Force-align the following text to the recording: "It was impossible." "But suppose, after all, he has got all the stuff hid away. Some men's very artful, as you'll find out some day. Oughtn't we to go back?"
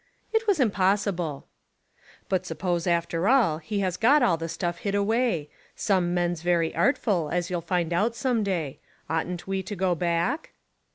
"It 0.33 0.47
was 0.47 0.59
impossible." 0.59 1.45
"But 2.27 2.43
suppose, 2.43 2.87
after 2.87 3.27
all, 3.29 3.59
he 3.59 3.81
has 3.81 3.97
got 3.97 4.23
all 4.23 4.35
the 4.35 4.49
stuff 4.49 4.79
hid 4.79 4.95
away. 4.95 5.51
Some 5.75 6.11
men's 6.15 6.41
very 6.41 6.73
artful, 6.73 7.29
as 7.29 7.51
you'll 7.51 7.61
find 7.61 7.93
out 7.93 8.15
some 8.15 8.41
day. 8.41 8.79
Oughtn't 9.11 9.45
we 9.45 9.61
to 9.61 9.75
go 9.75 9.93
back?" 9.93 10.53